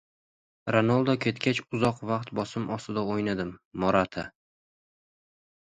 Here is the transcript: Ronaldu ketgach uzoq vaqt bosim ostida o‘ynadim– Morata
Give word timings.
Ronaldu 0.75 1.13
ketgach 1.25 1.61
uzoq 1.79 2.01
vaqt 2.11 2.33
bosim 2.39 2.65
ostida 2.77 3.05
o‘ynadim– 3.17 3.53
Morata 3.85 4.25